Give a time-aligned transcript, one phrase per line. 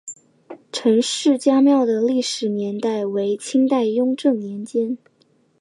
[0.71, 4.97] 陈氏家庙的历史年代为清代雍正年间。